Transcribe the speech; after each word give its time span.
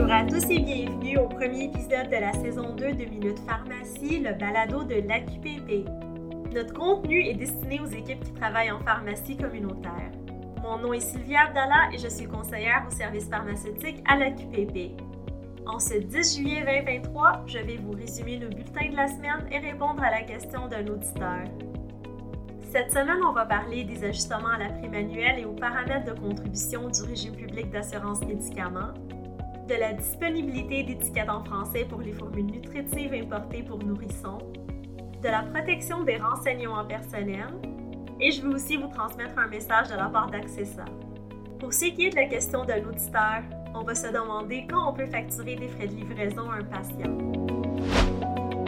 Bonjour 0.00 0.14
à 0.14 0.24
tous 0.24 0.50
et 0.50 0.60
bienvenue 0.60 1.18
au 1.18 1.28
premier 1.28 1.64
épisode 1.64 2.06
de 2.06 2.16
la 2.16 2.32
saison 2.32 2.74
2 2.74 2.92
de 2.94 3.04
Minute 3.04 3.38
Pharmacie, 3.40 4.20
le 4.20 4.32
balado 4.32 4.82
de 4.82 4.94
l'AQPP. 5.06 5.86
Notre 6.54 6.72
contenu 6.72 7.26
est 7.26 7.34
destiné 7.34 7.80
aux 7.80 7.86
équipes 7.86 8.24
qui 8.24 8.32
travaillent 8.32 8.70
en 8.70 8.80
pharmacie 8.80 9.36
communautaire. 9.36 10.10
Mon 10.62 10.78
nom 10.78 10.94
est 10.94 11.00
Sylvia 11.00 11.48
Abdallah 11.48 11.90
et 11.92 11.98
je 11.98 12.08
suis 12.08 12.24
conseillère 12.24 12.86
au 12.88 12.94
service 12.94 13.28
pharmaceutique 13.28 14.02
à 14.08 14.16
l'AQPP. 14.16 14.98
En 15.66 15.78
ce 15.78 15.98
10 15.98 16.34
juillet 16.38 16.64
2023, 16.64 17.44
je 17.46 17.58
vais 17.58 17.76
vous 17.76 17.92
résumer 17.92 18.38
le 18.38 18.48
bulletin 18.48 18.88
de 18.90 18.96
la 18.96 19.06
semaine 19.06 19.46
et 19.52 19.58
répondre 19.58 20.02
à 20.02 20.10
la 20.10 20.22
question 20.22 20.66
d'un 20.66 20.86
auditeur. 20.86 21.44
Cette 22.72 22.90
semaine, 22.90 23.22
on 23.28 23.32
va 23.32 23.44
parler 23.44 23.84
des 23.84 24.02
ajustements 24.02 24.54
à 24.54 24.58
la 24.60 24.70
prime 24.70 24.94
annuelle 24.94 25.40
et 25.40 25.44
aux 25.44 25.52
paramètres 25.52 26.06
de 26.06 26.18
contribution 26.18 26.88
du 26.88 27.02
régime 27.02 27.36
public 27.36 27.70
d'assurance 27.70 28.22
médicaments, 28.22 28.94
de 29.70 29.76
la 29.76 29.92
disponibilité 29.92 30.82
d'étiquettes 30.82 31.30
en 31.30 31.44
français 31.44 31.86
pour 31.88 32.00
les 32.00 32.12
formules 32.12 32.46
nutritives 32.46 33.14
importées 33.14 33.62
pour 33.62 33.78
nourrissons, 33.78 34.38
de 35.22 35.28
la 35.28 35.44
protection 35.44 36.02
des 36.02 36.16
renseignements 36.16 36.84
personnels, 36.84 37.54
et 38.18 38.32
je 38.32 38.42
veux 38.42 38.52
aussi 38.52 38.76
vous 38.76 38.88
transmettre 38.88 39.38
un 39.38 39.46
message 39.46 39.88
de 39.88 39.94
la 39.94 40.08
part 40.08 40.28
d'Accessa. 40.28 40.84
Pour 41.60 41.72
ce 41.72 41.84
qui 41.84 42.06
est 42.06 42.10
de 42.10 42.16
la 42.16 42.26
question 42.26 42.64
de 42.64 42.72
l'auditeur, 42.72 43.42
on 43.72 43.84
va 43.84 43.94
se 43.94 44.08
demander 44.08 44.66
quand 44.68 44.90
on 44.90 44.92
peut 44.92 45.06
facturer 45.06 45.54
des 45.54 45.68
frais 45.68 45.86
de 45.86 45.94
livraison 45.94 46.50
à 46.50 46.56
un 46.56 46.64
patient. 46.64 47.16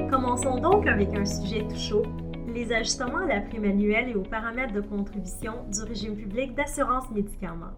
Commençons 0.08 0.58
donc 0.58 0.86
avec 0.86 1.12
un 1.16 1.24
sujet 1.24 1.66
tout 1.68 1.78
chaud, 1.78 2.04
les 2.46 2.72
ajustements 2.72 3.24
à 3.24 3.26
la 3.26 3.40
prime 3.40 3.64
annuelle 3.64 4.10
et 4.10 4.14
aux 4.14 4.22
paramètres 4.22 4.72
de 4.72 4.82
contribution 4.82 5.64
du 5.68 5.82
régime 5.82 6.14
public 6.14 6.54
d'assurance 6.54 7.10
médicaments. 7.10 7.74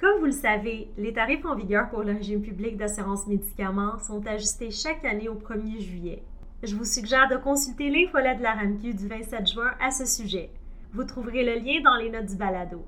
Comme 0.00 0.20
vous 0.20 0.26
le 0.26 0.32
savez, 0.32 0.88
les 0.96 1.12
tarifs 1.12 1.44
en 1.44 1.54
vigueur 1.54 1.90
pour 1.90 2.02
le 2.02 2.12
régime 2.12 2.40
public 2.40 2.78
d'assurance 2.78 3.26
médicaments 3.26 3.98
sont 3.98 4.26
ajustés 4.26 4.70
chaque 4.70 5.04
année 5.04 5.28
au 5.28 5.34
1er 5.34 5.78
juillet. 5.78 6.22
Je 6.62 6.74
vous 6.74 6.86
suggère 6.86 7.28
de 7.28 7.36
consulter 7.36 7.90
l'infolette 7.90 8.38
de 8.38 8.42
la 8.42 8.54
RAMQ 8.54 8.94
du 8.94 9.08
27 9.08 9.46
juin 9.46 9.70
à 9.78 9.90
ce 9.90 10.06
sujet. 10.06 10.48
Vous 10.94 11.04
trouverez 11.04 11.44
le 11.44 11.62
lien 11.62 11.82
dans 11.84 11.96
les 11.96 12.08
notes 12.08 12.30
du 12.30 12.36
balado. 12.36 12.82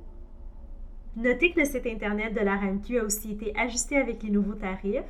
Notez 1.14 1.52
que 1.52 1.60
le 1.60 1.66
site 1.66 1.86
Internet 1.86 2.32
de 2.32 2.40
la 2.40 2.56
RAMQ 2.56 3.00
a 3.00 3.04
aussi 3.04 3.32
été 3.32 3.54
ajusté 3.58 3.98
avec 3.98 4.22
les 4.22 4.30
nouveaux 4.30 4.54
tarifs. 4.54 5.04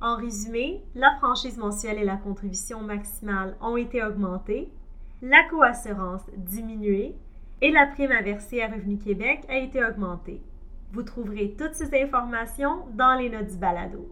En 0.00 0.16
résumé, 0.16 0.80
la 0.94 1.14
franchise 1.18 1.58
mensuelle 1.58 1.98
et 1.98 2.04
la 2.04 2.16
contribution 2.16 2.80
maximale 2.80 3.54
ont 3.60 3.76
été 3.76 4.02
augmentées, 4.02 4.70
la 5.20 5.44
coassurance 5.50 6.24
diminuée 6.38 7.14
et 7.60 7.70
la 7.70 7.86
prime 7.86 8.12
à 8.12 8.22
verser 8.22 8.62
à 8.62 8.68
Revenu 8.68 8.96
Québec 8.96 9.40
a 9.50 9.58
été 9.58 9.84
augmentée. 9.84 10.40
Vous 10.92 11.02
trouverez 11.02 11.54
toutes 11.58 11.74
ces 11.74 12.02
informations 12.02 12.86
dans 12.94 13.14
les 13.18 13.28
notes 13.28 13.48
du 13.48 13.58
balado. 13.58 14.08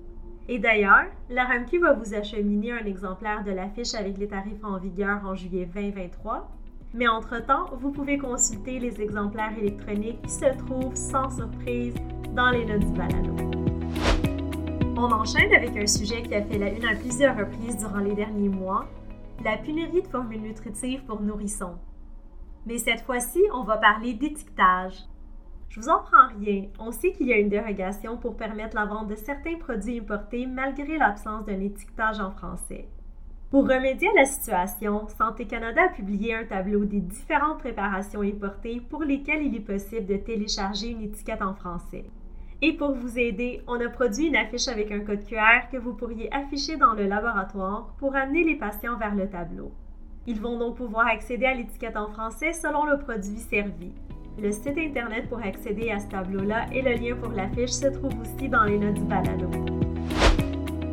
Et 0.48 0.58
d'ailleurs, 0.58 1.06
la 1.30 1.44
RAMQ 1.44 1.78
va 1.80 1.94
vous 1.94 2.14
acheminer 2.14 2.72
un 2.72 2.84
exemplaire 2.84 3.42
de 3.44 3.50
l'affiche 3.50 3.94
avec 3.94 4.18
les 4.18 4.28
tarifs 4.28 4.62
en 4.62 4.78
vigueur 4.78 5.24
en 5.24 5.34
juillet 5.34 5.68
2023. 5.74 6.50
Mais 6.92 7.08
entre-temps, 7.08 7.70
vous 7.80 7.90
pouvez 7.90 8.18
consulter 8.18 8.78
les 8.78 9.00
exemplaires 9.00 9.56
électroniques 9.58 10.20
qui 10.22 10.30
se 10.30 10.56
trouvent 10.58 10.94
sans 10.94 11.30
surprise 11.30 11.94
dans 12.34 12.50
les 12.50 12.66
notes 12.66 12.84
du 12.84 12.92
balado. 12.92 13.34
On 14.98 15.10
enchaîne 15.12 15.54
avec 15.54 15.76
un 15.76 15.86
sujet 15.86 16.22
qui 16.22 16.34
a 16.34 16.42
fait 16.42 16.58
la 16.58 16.70
une 16.70 16.84
à 16.84 16.94
plusieurs 16.94 17.36
reprises 17.36 17.78
durant 17.78 17.98
les 17.98 18.14
derniers 18.14 18.50
mois, 18.50 18.86
la 19.42 19.56
pénurie 19.56 20.02
de 20.02 20.08
formules 20.08 20.42
nutritives 20.42 21.04
pour 21.04 21.22
nourrissons. 21.22 21.76
Mais 22.66 22.78
cette 22.78 23.00
fois-ci, 23.00 23.42
on 23.54 23.64
va 23.64 23.78
parler 23.78 24.12
d'étiquetage. 24.12 25.06
Je 25.68 25.80
vous 25.80 25.88
en 25.88 26.02
prends 26.02 26.28
rien. 26.40 26.64
On 26.78 26.92
sait 26.92 27.12
qu'il 27.12 27.26
y 27.26 27.32
a 27.32 27.38
une 27.38 27.48
dérogation 27.48 28.16
pour 28.16 28.36
permettre 28.36 28.76
la 28.76 28.86
vente 28.86 29.08
de 29.08 29.14
certains 29.14 29.56
produits 29.56 29.98
importés 29.98 30.46
malgré 30.46 30.96
l'absence 30.96 31.44
d'un 31.44 31.60
étiquetage 31.60 32.20
en 32.20 32.30
français. 32.30 32.88
Pour 33.50 33.68
remédier 33.68 34.08
à 34.08 34.20
la 34.20 34.24
situation, 34.24 35.06
Santé 35.08 35.46
Canada 35.46 35.82
a 35.84 35.94
publié 35.94 36.34
un 36.34 36.44
tableau 36.44 36.84
des 36.84 37.00
différentes 37.00 37.58
préparations 37.58 38.22
importées 38.22 38.80
pour 38.90 39.04
lesquelles 39.04 39.46
il 39.46 39.54
est 39.54 39.60
possible 39.60 40.06
de 40.06 40.16
télécharger 40.16 40.88
une 40.88 41.02
étiquette 41.02 41.42
en 41.42 41.54
français. 41.54 42.06
Et 42.62 42.72
pour 42.72 42.92
vous 42.92 43.18
aider, 43.18 43.62
on 43.68 43.80
a 43.80 43.88
produit 43.88 44.26
une 44.26 44.36
affiche 44.36 44.66
avec 44.66 44.90
un 44.90 45.00
code 45.00 45.24
QR 45.24 45.68
que 45.70 45.76
vous 45.76 45.92
pourriez 45.92 46.32
afficher 46.34 46.76
dans 46.76 46.94
le 46.94 47.06
laboratoire 47.06 47.94
pour 47.98 48.16
amener 48.16 48.44
les 48.44 48.56
patients 48.56 48.96
vers 48.96 49.14
le 49.14 49.28
tableau. 49.28 49.72
Ils 50.26 50.40
vont 50.40 50.58
donc 50.58 50.76
pouvoir 50.76 51.06
accéder 51.06 51.46
à 51.46 51.54
l'étiquette 51.54 51.96
en 51.96 52.08
français 52.08 52.52
selon 52.52 52.84
le 52.86 52.98
produit 52.98 53.38
servi. 53.38 53.92
Le 54.38 54.52
site 54.52 54.76
Internet 54.76 55.30
pour 55.30 55.38
accéder 55.38 55.90
à 55.90 55.98
ce 55.98 56.08
tableau-là 56.08 56.66
et 56.70 56.82
le 56.82 56.92
lien 56.92 57.16
pour 57.16 57.32
l'affiche 57.32 57.70
se 57.70 57.86
trouve 57.86 58.12
aussi 58.20 58.50
dans 58.50 58.64
les 58.64 58.76
notes 58.76 58.94
du 58.94 59.04
balado. 59.04 59.50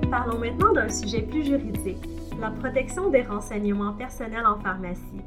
Parlons 0.09 0.39
maintenant 0.39 0.71
d'un 0.71 0.87
sujet 0.87 1.23
plus 1.23 1.43
juridique, 1.43 2.07
la 2.39 2.51
protection 2.51 3.09
des 3.09 3.23
renseignements 3.23 3.91
personnels 3.91 4.45
en 4.45 4.57
pharmacie. 4.61 5.21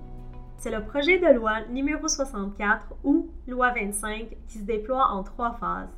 C'est 0.56 0.70
le 0.70 0.82
projet 0.82 1.18
de 1.18 1.26
loi 1.26 1.60
numéro 1.70 2.08
64 2.08 2.94
ou 3.04 3.28
loi 3.46 3.72
25 3.72 4.34
qui 4.48 4.58
se 4.58 4.64
déploie 4.64 5.08
en 5.08 5.22
trois 5.22 5.52
phases. 5.60 5.94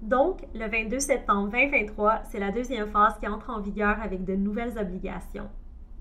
Donc, 0.00 0.42
le 0.54 0.68
22 0.68 1.00
septembre 1.00 1.50
2023, 1.50 2.22
c'est 2.30 2.38
la 2.38 2.52
deuxième 2.52 2.86
phase 2.86 3.18
qui 3.18 3.26
entre 3.26 3.50
en 3.50 3.58
vigueur 3.58 3.96
avec 4.00 4.24
de 4.24 4.36
nouvelles 4.36 4.78
obligations. 4.78 5.48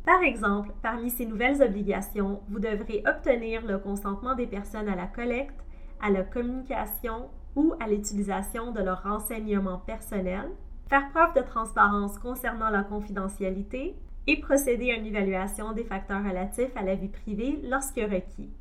Par 0.07 0.23
exemple, 0.23 0.71
parmi 0.81 1.09
ces 1.09 1.25
nouvelles 1.25 1.61
obligations, 1.61 2.39
vous 2.47 2.59
devrez 2.59 3.03
obtenir 3.05 3.65
le 3.65 3.77
consentement 3.77 4.35
des 4.35 4.47
personnes 4.47 4.87
à 4.87 4.95
la 4.95 5.05
collecte, 5.05 5.59
à 6.01 6.09
la 6.09 6.23
communication 6.23 7.29
ou 7.57 7.73
à 7.81 7.89
l'utilisation 7.89 8.71
de 8.71 8.79
leurs 8.79 9.03
renseignements 9.03 9.79
personnels, 9.79 10.49
faire 10.87 11.09
preuve 11.09 11.33
de 11.33 11.41
transparence 11.41 12.17
concernant 12.19 12.69
la 12.69 12.83
confidentialité 12.83 13.97
et 14.27 14.39
procéder 14.39 14.91
à 14.91 14.95
une 14.95 15.07
évaluation 15.07 15.73
des 15.73 15.83
facteurs 15.83 16.23
relatifs 16.23 16.77
à 16.77 16.83
la 16.83 16.95
vie 16.95 17.09
privée 17.09 17.59
lorsque 17.65 17.99
requis. 17.99 18.53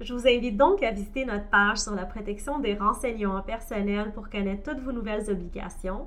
Je 0.00 0.14
vous 0.14 0.28
invite 0.28 0.56
donc 0.56 0.84
à 0.84 0.92
visiter 0.92 1.24
notre 1.24 1.50
page 1.50 1.78
sur 1.78 1.96
la 1.96 2.06
protection 2.06 2.60
des 2.60 2.74
renseignements 2.74 3.42
personnels 3.42 4.12
pour 4.12 4.30
connaître 4.30 4.70
toutes 4.70 4.84
vos 4.84 4.92
nouvelles 4.92 5.28
obligations, 5.28 6.06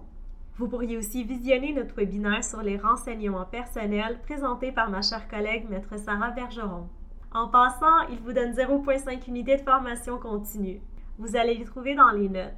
vous 0.57 0.67
pourriez 0.67 0.97
aussi 0.97 1.23
visionner 1.23 1.71
notre 1.73 1.95
webinaire 1.95 2.43
sur 2.43 2.61
les 2.61 2.77
renseignements 2.77 3.45
personnels 3.45 4.19
présenté 4.23 4.71
par 4.71 4.89
ma 4.89 5.01
chère 5.01 5.27
collègue 5.27 5.69
Maître 5.69 5.97
Sarah 5.99 6.31
Bergeron. 6.31 6.87
En 7.31 7.47
passant, 7.47 8.07
il 8.09 8.19
vous 8.19 8.33
donne 8.33 8.53
0,5 8.53 9.27
unités 9.27 9.57
de 9.57 9.61
formation 9.61 10.17
continue. 10.17 10.81
Vous 11.19 11.35
allez 11.35 11.53
les 11.53 11.65
trouver 11.65 11.93
dans 11.93 12.09
les 12.09 12.29
notes. 12.29 12.53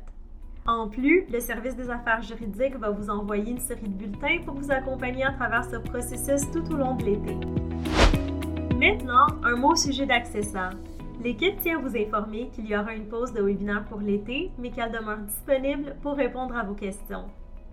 En 0.66 0.88
plus, 0.88 1.26
le 1.30 1.40
service 1.42 1.76
des 1.76 1.90
affaires 1.90 2.22
juridiques 2.22 2.78
va 2.78 2.90
vous 2.90 3.10
envoyer 3.10 3.52
une 3.52 3.60
série 3.60 3.90
de 3.90 4.06
bulletins 4.06 4.44
pour 4.46 4.56
vous 4.56 4.72
accompagner 4.72 5.26
à 5.26 5.34
travers 5.34 5.66
ce 5.66 5.78
processus 5.78 6.50
tout 6.52 6.64
au 6.72 6.78
long 6.78 6.96
de 6.96 7.04
l'été. 7.04 7.36
Maintenant, 8.78 9.28
un 9.44 9.58
mot 9.58 9.72
au 9.72 9.76
sujet 9.76 10.06
d'Accessa. 10.06 10.70
L'équipe 11.22 11.60
tient 11.60 11.80
à 11.80 11.82
vous 11.82 11.98
informer 11.98 12.50
qu'il 12.54 12.66
y 12.68 12.78
aura 12.78 12.94
une 12.94 13.10
pause 13.10 13.34
de 13.34 13.42
webinaire 13.42 13.84
pour 13.90 14.00
l'été, 14.00 14.52
mais 14.58 14.72
qu'elle 14.72 14.92
demeure 14.92 15.18
disponible 15.18 15.98
pour 16.02 16.16
répondre 16.16 16.56
à 16.56 16.64
vos 16.64 16.76
questions. 16.76 17.26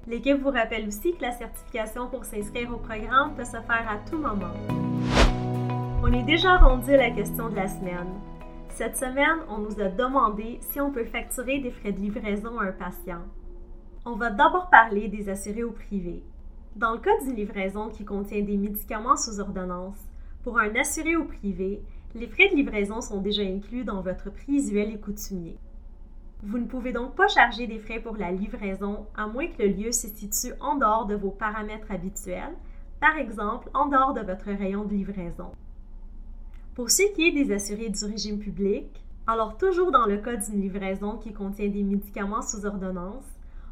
L'équipe 0.09 0.41
vous 0.41 0.51
rappelle 0.51 0.87
aussi 0.87 1.17
que 1.17 1.23
la 1.23 1.33
certification 1.33 2.09
pour 2.09 2.25
s'inscrire 2.25 2.73
au 2.73 2.77
programme 2.77 3.35
peut 3.35 3.45
se 3.45 3.51
faire 3.51 3.87
à 3.91 3.99
tout 4.09 4.19
moment. 4.19 4.55
On 6.01 6.13
est 6.13 6.23
déjà 6.23 6.59
rendu 6.59 6.93
à 6.93 6.97
la 6.97 7.11
question 7.11 7.49
de 7.49 7.57
la 7.57 7.67
semaine. 7.67 8.15
Cette 8.69 8.97
semaine, 8.97 9.41
on 9.49 9.59
nous 9.59 9.81
a 9.81 9.89
demandé 9.89 10.61
si 10.61 10.81
on 10.81 10.93
peut 10.93 11.07
facturer 11.07 11.59
des 11.59 11.73
frais 11.73 11.91
de 11.91 11.99
livraison 11.99 12.57
à 12.61 12.67
un 12.67 12.73
patient. 12.73 13.23
On 14.05 14.15
va 14.15 14.31
d'abord 14.31 14.71
parler 14.71 15.09
des 15.09 15.29
assurés 15.29 15.65
au 15.65 15.73
privé. 15.73 16.23
Dans 16.77 16.93
le 16.93 16.99
cas 16.99 17.19
d'une 17.25 17.35
livraison 17.35 17.89
qui 17.89 18.05
contient 18.05 18.43
des 18.43 18.57
médicaments 18.57 19.17
sous 19.17 19.41
ordonnance, 19.41 19.99
pour 20.45 20.61
un 20.61 20.73
assuré 20.77 21.17
au 21.17 21.25
privé, 21.25 21.83
les 22.15 22.29
frais 22.29 22.49
de 22.51 22.55
livraison 22.55 23.01
sont 23.01 23.21
déjà 23.21 23.43
inclus 23.43 23.83
dans 23.83 24.03
votre 24.03 24.31
prix 24.31 24.55
usuel 24.55 24.93
et 24.93 25.01
coutumier. 25.01 25.59
Vous 26.43 26.59
ne 26.59 26.67
pouvez 26.67 26.93
donc 26.93 27.15
pas 27.15 27.29
charger 27.29 27.67
des 27.67 27.79
frais 27.79 28.01
pour 28.01 28.17
la 28.17 28.31
livraison 28.31 29.07
à 29.17 29.27
moins 29.27 29.47
que 29.47 29.63
le 29.63 29.69
lieu 29.69 29.93
se 29.93 30.07
situe 30.09 30.55
en 30.61 30.77
dehors 30.77 31.07
de 31.07 31.15
vos 31.15 31.31
paramètres 31.31 31.91
habituels, 31.91 32.55
par 33.01 33.17
exemple 33.17 33.71
en 33.75 33.87
dehors 33.87 34.15
de 34.15 34.21
votre 34.21 34.47
rayon 34.47 34.85
de 34.85 34.95
livraison. 34.95 35.53
Pour 36.75 36.91
ce 36.91 37.15
qui 37.15 37.29
est 37.29 37.33
des 37.33 37.55
assurés 37.55 37.89
du 37.89 38.05
régime 38.05 38.39
public, 38.39 39.03
alors 39.27 39.57
toujours 39.57 39.91
dans 39.91 40.05
le 40.05 40.19
cas 40.19 40.37
d'une 40.37 40.61
livraison 40.61 41.17
qui 41.17 41.33
contient 41.33 41.69
des 41.69 41.83
médicaments 41.83 42.43
sous 42.43 42.67
ordonnance, 42.67 43.25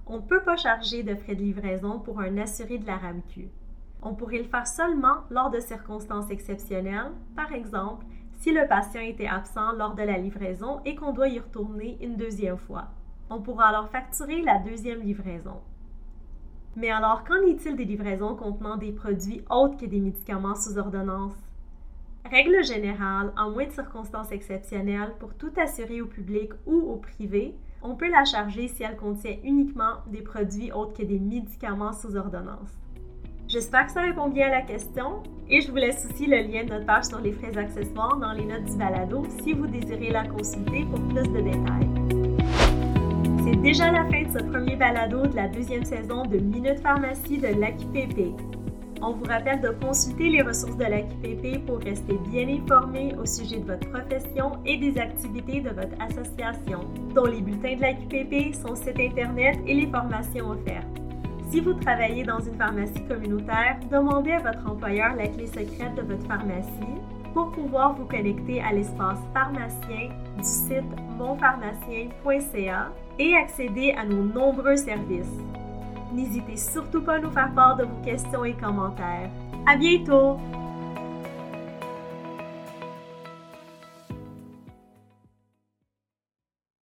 on 0.06 0.17
ne 0.17 0.23
peut 0.23 0.43
pas 0.43 0.56
charger 0.56 1.03
de 1.03 1.15
frais 1.15 1.35
de 1.35 1.43
livraison 1.43 1.99
pour 1.99 2.21
un 2.21 2.39
assuré 2.39 2.79
de 2.79 2.87
la 2.87 2.97
RAMQ. 2.97 3.49
On 4.03 4.15
pourrait 4.15 4.39
le 4.39 4.44
faire 4.44 4.67
seulement 4.67 5.25
lors 5.31 5.50
de 5.50 5.61
circonstances 5.61 6.31
exceptionnelles, 6.31 7.12
par 7.37 7.53
exemple 7.53 8.05
si 8.44 8.52
le 8.52 8.69
patient 8.69 9.00
était 9.00 9.26
absent 9.26 9.73
lors 9.73 9.94
de 9.94 10.02
la 10.02 10.19
livraison 10.19 10.82
et 10.85 10.94
qu'on 10.94 11.14
doit 11.14 11.29
y 11.29 11.38
retourner 11.38 11.96
une 12.02 12.19
deuxième 12.19 12.58
fois. 12.58 12.88
On 13.31 13.41
pourra 13.41 13.69
alors 13.69 13.88
facturer 13.88 14.43
la 14.43 14.58
deuxième 14.58 15.00
livraison. 15.00 15.62
Mais 16.76 16.91
alors, 16.91 17.25
qu'en 17.25 17.41
est-il 17.46 17.75
des 17.75 17.87
livraisons 17.87 18.37
contenant 18.37 18.76
des 18.76 18.93
produits 18.93 19.41
autres 19.49 19.79
que 19.79 19.87
des 19.87 19.99
médicaments 19.99 20.56
sous 20.56 20.76
ordonnance? 20.76 21.32
Règle 22.31 22.62
générale, 22.62 23.32
en 23.38 23.50
moins 23.50 23.64
de 23.64 23.73
circonstances 23.73 24.31
exceptionnelles, 24.31 25.14
pour 25.19 25.32
tout 25.32 25.52
assuré 25.56 26.02
au 26.02 26.06
public 26.06 26.52
ou 26.67 26.75
au 26.75 26.96
privé, 26.96 27.56
on 27.81 27.94
peut 27.94 28.11
la 28.11 28.26
charger 28.26 28.69
si 28.69 28.82
elle 28.82 28.96
contient 28.96 29.38
uniquement 29.43 30.02
des 30.08 30.20
produits 30.20 30.70
autres 30.70 30.99
que 30.99 31.02
des 31.02 31.19
médicaments 31.19 31.94
sous 31.94 32.14
ordonnance. 32.14 32.79
J'espère 33.55 33.87
que 33.87 33.93
ça 33.93 34.01
répond 34.01 34.31
bien 34.31 34.49
à 34.49 34.51
la 34.51 34.62
question 34.62 35.23
et 35.49 35.61
je 35.61 35.71
vous 35.71 35.77
laisse 35.77 36.05
aussi 36.11 36.27
le 36.27 36.39
lien 36.39 36.65
de 36.65 36.71
notre 36.71 36.87
page 36.87 37.05
sur 37.05 37.21
les 37.21 37.31
frais 37.31 37.56
accessoires 37.56 38.17
dans 38.17 38.33
les 38.33 38.45
notes 38.45 38.65
du 38.65 38.77
balado 38.77 39.25
si 39.45 39.53
vous 39.53 39.69
désirez 39.69 40.11
la 40.11 40.27
consulter 40.27 40.85
pour 40.91 41.01
plus 41.06 41.23
de 41.23 41.41
détails. 41.41 41.89
C'est 43.45 43.62
déjà 43.62 43.93
la 43.93 44.06
fin 44.06 44.25
de 44.25 44.37
ce 44.37 44.43
premier 44.43 44.75
balado 44.75 45.25
de 45.25 45.37
la 45.37 45.47
deuxième 45.47 45.85
saison 45.85 46.25
de 46.25 46.39
Minute 46.39 46.81
Pharmacie 46.81 47.39
de 47.39 47.61
l'AQPP. 47.61 48.35
On 49.01 49.12
vous 49.12 49.25
rappelle 49.25 49.61
de 49.61 49.69
consulter 49.69 50.31
les 50.31 50.43
ressources 50.43 50.77
de 50.77 50.87
l'AQPP 50.87 51.65
pour 51.65 51.79
rester 51.79 52.19
bien 52.33 52.49
informé 52.49 53.15
au 53.15 53.25
sujet 53.25 53.59
de 53.59 53.67
votre 53.67 53.89
profession 53.89 54.59
et 54.67 54.79
des 54.79 54.99
activités 54.99 55.61
de 55.61 55.71
votre 55.71 55.95
association, 56.01 56.81
dont 57.15 57.27
les 57.27 57.41
bulletins 57.41 57.77
de 57.77 57.83
l'AQPP, 57.83 58.53
son 58.53 58.75
site 58.75 58.99
Internet 58.99 59.61
et 59.65 59.75
les 59.75 59.87
formations 59.87 60.51
offertes. 60.51 60.94
Si 61.55 61.61
vous 61.61 61.75
travaillez 61.75 62.25
dans 62.25 62.41
une 62.41 62.56
pharmacie 62.56 63.01
communautaire, 63.06 63.79
demandez 63.89 64.33
à 64.33 64.41
votre 64.41 64.69
employeur 64.69 65.15
la 65.15 65.29
clé 65.29 65.47
secrète 65.47 65.95
de 65.95 66.03
votre 66.03 66.27
pharmacie 66.27 66.99
pour 67.33 67.53
pouvoir 67.53 67.95
vous 67.95 68.06
connecter 68.06 68.61
à 68.61 68.73
l'espace 68.73 69.21
pharmacien 69.33 70.09
du 70.37 70.43
site 70.43 70.83
monpharmacien.ca 71.17 72.91
et 73.21 73.37
accéder 73.37 73.95
à 73.97 74.05
nos 74.05 74.25
nombreux 74.25 74.75
services. 74.75 75.39
N'hésitez 76.12 76.56
surtout 76.56 77.03
pas 77.03 77.15
à 77.15 77.21
nous 77.21 77.31
faire 77.31 77.55
part 77.55 77.77
de 77.77 77.85
vos 77.85 78.03
questions 78.05 78.45
et 78.45 78.55
commentaires. 78.55 79.31
À 79.65 79.77
bientôt! 79.77 80.39